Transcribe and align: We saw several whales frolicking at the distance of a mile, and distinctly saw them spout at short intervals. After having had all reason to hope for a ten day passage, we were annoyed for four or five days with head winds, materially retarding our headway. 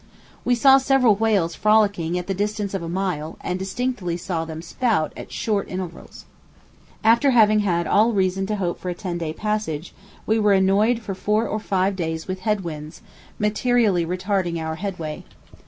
We 0.43 0.55
saw 0.55 0.79
several 0.79 1.13
whales 1.15 1.53
frolicking 1.53 2.17
at 2.17 2.25
the 2.25 2.33
distance 2.33 2.73
of 2.73 2.81
a 2.81 2.89
mile, 2.89 3.37
and 3.41 3.59
distinctly 3.59 4.17
saw 4.17 4.45
them 4.45 4.63
spout 4.63 5.13
at 5.15 5.31
short 5.31 5.69
intervals. 5.69 6.25
After 7.03 7.29
having 7.29 7.59
had 7.59 7.85
all 7.85 8.11
reason 8.11 8.47
to 8.47 8.55
hope 8.55 8.79
for 8.79 8.89
a 8.89 8.95
ten 8.95 9.19
day 9.19 9.31
passage, 9.31 9.93
we 10.25 10.39
were 10.39 10.53
annoyed 10.53 11.01
for 11.01 11.13
four 11.13 11.47
or 11.47 11.59
five 11.59 11.95
days 11.95 12.27
with 12.27 12.39
head 12.39 12.61
winds, 12.61 13.03
materially 13.37 14.03
retarding 14.03 14.59
our 14.59 14.73
headway. 14.77 15.23